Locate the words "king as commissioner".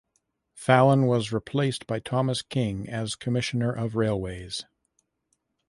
2.41-3.71